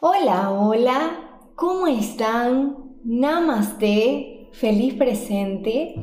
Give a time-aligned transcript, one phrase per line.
[0.00, 2.76] Hola, hola, ¿cómo están?
[3.02, 5.94] Namaste, feliz presente.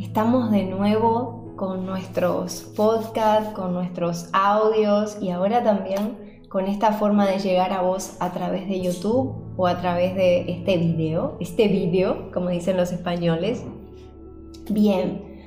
[0.00, 7.26] Estamos de nuevo con nuestros podcasts, con nuestros audios y ahora también con esta forma
[7.26, 11.68] de llegar a vos a través de YouTube o a través de este video, este
[11.68, 13.62] video, como dicen los españoles.
[14.70, 15.44] Bien,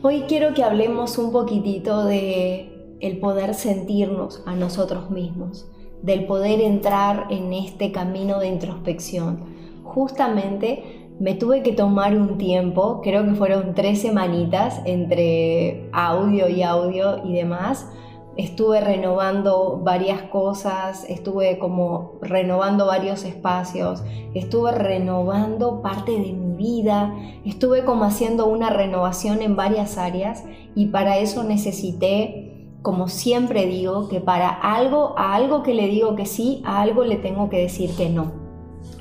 [0.00, 5.66] hoy quiero que hablemos un poquitito de el poder sentirnos a nosotros mismos
[6.02, 9.44] del poder entrar en este camino de introspección.
[9.84, 16.62] Justamente me tuve que tomar un tiempo, creo que fueron tres semanitas entre audio y
[16.62, 17.88] audio y demás.
[18.36, 24.02] Estuve renovando varias cosas, estuve como renovando varios espacios,
[24.34, 27.14] estuve renovando parte de mi vida,
[27.44, 30.44] estuve como haciendo una renovación en varias áreas
[30.74, 32.51] y para eso necesité
[32.82, 37.04] como siempre digo, que para algo, a algo que le digo que sí, a algo
[37.04, 38.32] le tengo que decir que no.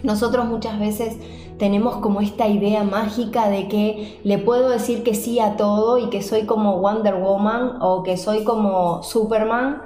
[0.03, 1.17] Nosotros muchas veces
[1.57, 6.09] tenemos como esta idea mágica de que le puedo decir que sí a todo y
[6.09, 9.83] que soy como Wonder Woman o que soy como Superman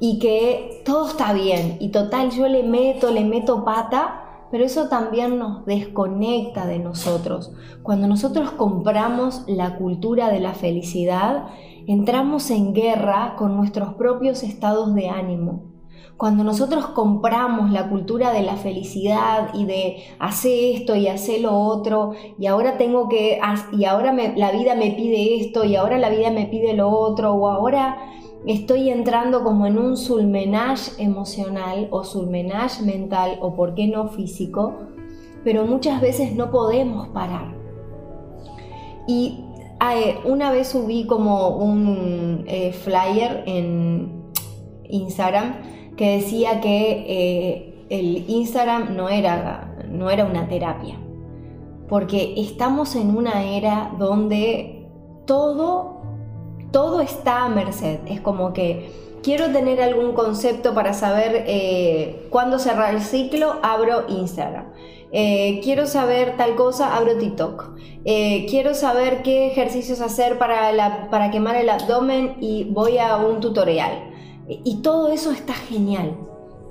[0.00, 4.23] y que todo está bien y total yo le meto, le meto pata
[4.54, 7.50] pero eso también nos desconecta de nosotros.
[7.82, 11.48] Cuando nosotros compramos la cultura de la felicidad,
[11.88, 15.64] entramos en guerra con nuestros propios estados de ánimo.
[16.16, 21.58] Cuando nosotros compramos la cultura de la felicidad y de hacer esto y hacer lo
[21.58, 23.40] otro y ahora tengo que
[23.72, 27.34] y ahora la vida me pide esto y ahora la vida me pide lo otro
[27.34, 27.98] o ahora
[28.46, 34.74] estoy entrando como en un sulmenage emocional o sulmenage mental o por qué no físico,
[35.42, 37.54] pero muchas veces no podemos parar.
[39.06, 39.44] Y
[39.92, 44.24] eh, una vez subí como un eh, flyer en
[44.88, 45.56] Instagram
[45.96, 50.98] que decía que eh, el Instagram no era, no era una terapia,
[51.88, 54.88] porque estamos en una era donde
[55.26, 56.02] todo
[56.74, 58.00] todo está a merced.
[58.08, 58.90] Es como que
[59.22, 64.72] quiero tener algún concepto para saber eh, cuándo cerrar el ciclo, abro Instagram.
[65.12, 67.76] Eh, quiero saber tal cosa, abro TikTok.
[68.04, 73.38] Eh, quiero saber qué ejercicios hacer para, para quemar el abdomen y voy a un
[73.38, 74.10] tutorial.
[74.48, 76.18] Y todo eso está genial.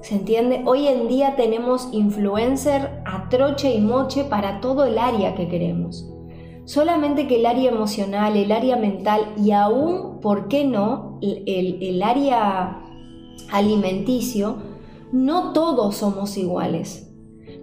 [0.02, 0.64] ¿Se entiende?
[0.66, 6.13] Hoy en día tenemos influencer a troche y moche para todo el área que queremos.
[6.66, 12.82] Solamente que el área emocional, el área mental y aún, ¿por qué no?, el, área
[13.52, 14.58] alimenticio,
[15.12, 17.10] no todos somos iguales.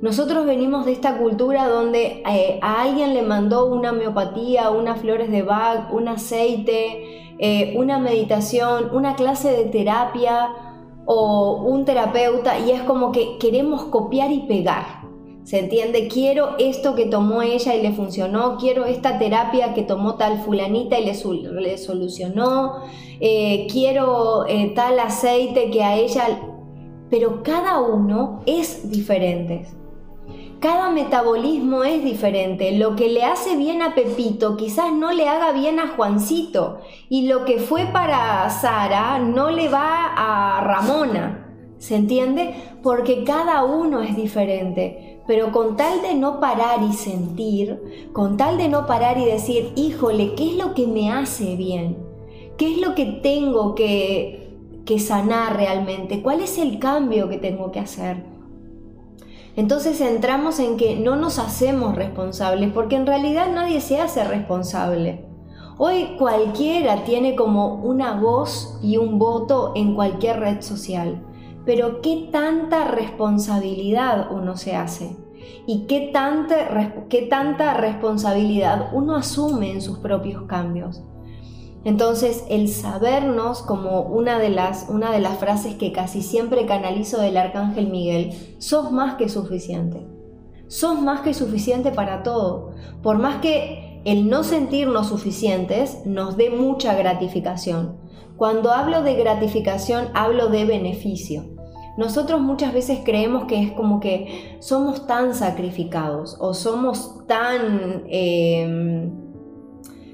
[0.02, 5.30] Nosotros venimos de esta cultura donde eh, a alguien le mandó una homeopatía, unas flores
[5.30, 10.50] de Bach, un aceite, eh, una meditación, una clase de terapia
[11.06, 14.99] o un terapeuta y es como que queremos copiar y pegar.
[15.44, 16.08] ¿Se entiende?
[16.08, 20.98] Quiero esto que tomó ella y le funcionó, quiero esta terapia que tomó tal fulanita
[20.98, 22.84] y le, solucionó,
[23.20, 26.40] eh, quiero eh, tal aceite que a ella...
[27.08, 29.66] Pero cada uno es diferente.
[30.60, 32.72] Cada metabolismo es diferente.
[32.72, 36.80] Lo que le hace bien a Pepito quizás no le haga bien a Juancito.
[37.08, 41.46] Y lo que fue para Sara no le va a Ramona.
[41.78, 42.54] ¿Se entiende?
[42.82, 45.09] Porque cada uno es diferente.
[45.30, 49.72] Pero con tal de no parar y sentir, con tal de no parar y decir,
[49.76, 51.98] híjole, ¿qué es lo que me hace bien?
[52.56, 56.20] ¿Qué es lo que tengo que, que sanar realmente?
[56.20, 58.24] ¿Cuál es el cambio que tengo que hacer?
[59.54, 65.26] Entonces entramos en que no nos hacemos responsables porque en realidad nadie se hace responsable.
[65.78, 71.22] Hoy cualquiera tiene como una voz y un voto en cualquier red social
[71.64, 75.16] pero qué tanta responsabilidad uno se hace
[75.66, 81.02] y qué tanta, qué tanta responsabilidad uno asume en sus propios cambios.
[81.84, 87.20] Entonces, el sabernos, como una de, las, una de las frases que casi siempre canalizo
[87.20, 90.06] del Arcángel Miguel, sos más que suficiente.
[90.68, 92.72] Sos más que suficiente para todo.
[93.02, 97.99] Por más que el no sentirnos suficientes nos dé mucha gratificación.
[98.40, 101.44] Cuando hablo de gratificación, hablo de beneficio.
[101.98, 109.12] Nosotros muchas veces creemos que es como que somos tan sacrificados o somos tan em,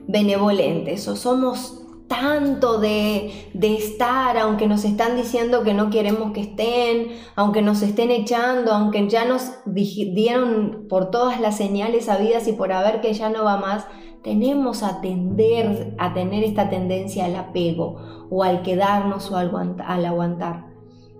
[0.08, 6.40] benevolentes o somos tanto de, de, estar, aunque nos están diciendo que no queremos que
[6.40, 12.54] estén, aunque nos estén echando, aunque ya nos dieron por todas las señales habidas y
[12.54, 13.86] por haber que ya no va más,
[14.26, 20.04] tenemos a tender a tener esta tendencia al apego o al quedarnos o al, al
[20.04, 20.66] aguantar.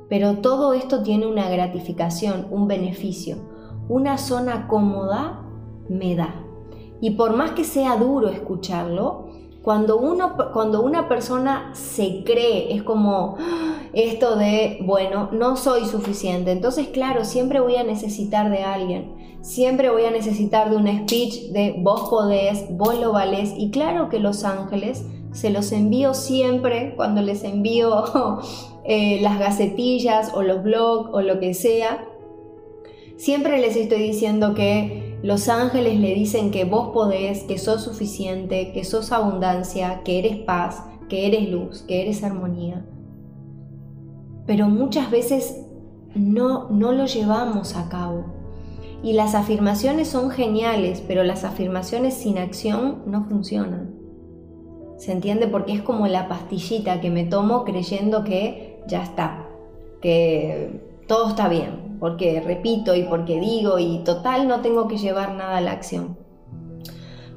[0.09, 3.37] pero todo esto tiene una gratificación, un beneficio.
[3.89, 5.41] Una zona cómoda
[5.89, 6.35] me da.
[7.01, 9.26] Y por más que sea duro escucharlo,
[9.67, 13.37] cuando, uno, cuando una persona se cree, es como
[13.93, 16.53] esto de, bueno, no soy suficiente.
[16.53, 19.17] Entonces, claro, siempre voy a necesitar de alguien.
[19.41, 23.55] Siempre voy a necesitar de un speech de vos podés, vos lo valés.
[23.59, 28.05] Y claro que los ángeles se los envío siempre cuando les envío
[28.85, 32.07] eh, las gacetillas o los blogs o lo que sea.
[33.17, 38.71] Siempre les estoy diciendo que los ángeles le dicen que vos podés, que sos suficiente,
[38.71, 42.87] que sos abundancia, que eres paz, que eres luz, que eres armonía.
[44.47, 45.67] Pero muchas veces
[46.15, 48.27] no, no lo llevamos a cabo.
[49.03, 53.97] Y las afirmaciones son geniales, pero las afirmaciones sin acción no funcionan.
[54.97, 55.49] ¿Se entiende?
[55.49, 59.49] Porque es como la pastillita que me tomo creyendo que ya está,
[60.01, 65.35] que todo está bien, porque repito y porque digo y total no tengo que llevar
[65.35, 66.19] nada a la acción.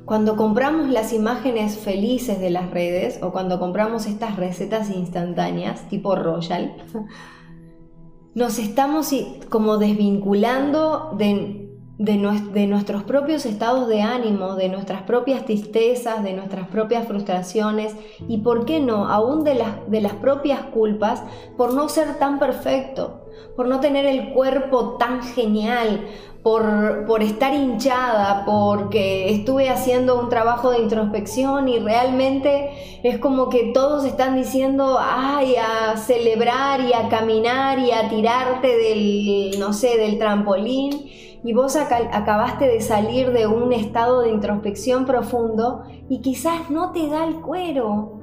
[0.06, 6.16] Cuando compramos las imágenes felices de las redes o cuando compramos estas recetas instantáneas tipo
[6.16, 6.76] Royal,
[8.34, 9.12] nos estamos
[9.50, 11.69] como desvinculando de
[12.00, 17.94] de, nuestros propios estados de ánimo, de nuestras propias tristezas, de nuestras propias frustraciones
[18.28, 21.22] y, ¿por qué no?, aún de las, propias culpas
[21.58, 23.26] por no ser tan perfecto,
[23.58, 26.06] por no tener el cuerpo tan genial,
[26.42, 33.50] por, por, estar hinchada, porque estuve haciendo un trabajo de introspección y realmente es como
[33.50, 39.74] que todos están diciendo, ay, a celebrar y a caminar y a tirarte del, no
[39.74, 41.10] sé, del trampolín
[41.44, 47.08] y vos acabaste de salir de un estado de introspección profundo y quizás no te
[47.08, 48.20] da el cuero.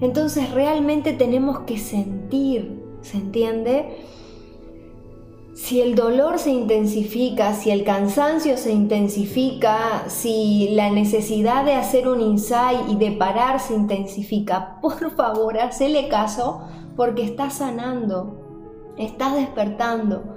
[0.00, 3.96] Entonces realmente tenemos que sentir, ¿se entiende?
[5.54, 12.08] Si el dolor se intensifica, si el cansancio se intensifica, si la necesidad de hacer
[12.08, 16.60] un insight y de parar se intensifica, por favor, hacele caso
[16.94, 20.36] porque estás sanando, estás despertando.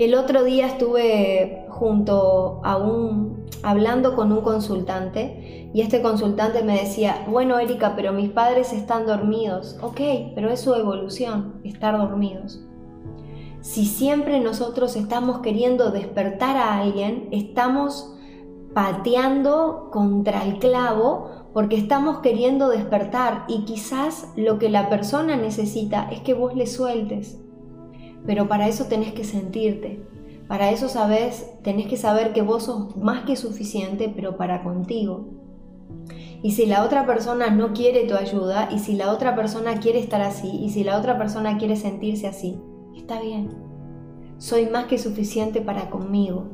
[0.00, 6.78] El otro día estuve junto a un, hablando con un consultante y este consultante me
[6.78, 9.76] decía, bueno Erika, pero mis padres están dormidos.
[9.82, 10.00] Ok,
[10.34, 12.64] pero es su evolución, estar dormidos.
[13.60, 18.16] Si siempre nosotros estamos queriendo despertar a alguien, estamos
[18.72, 26.08] pateando contra el clavo porque estamos queriendo despertar y quizás lo que la persona necesita
[26.10, 27.38] es que vos le sueltes
[28.26, 30.02] pero para eso tenés que sentirte.
[30.48, 35.28] Para eso sabes, tenés que saber que vos sos más que suficiente, pero para contigo.
[36.42, 39.98] Y si la otra persona no quiere tu ayuda, y si la otra persona quiere
[39.98, 42.58] estar así, y si la otra persona quiere sentirse así,
[42.96, 43.50] está bien.
[44.38, 46.48] Soy más que suficiente para conmigo.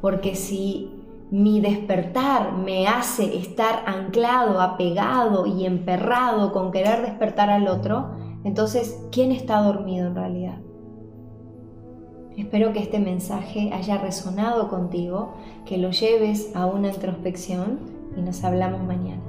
[0.00, 0.90] Porque si
[1.30, 8.10] mi despertar me hace estar anclado, apegado y emperrado con querer despertar al otro,
[8.44, 10.58] entonces, ¿quién está dormido en realidad?
[12.36, 15.34] Espero que este mensaje haya resonado contigo,
[15.66, 17.78] que lo lleves a una introspección
[18.16, 19.21] y nos hablamos mañana.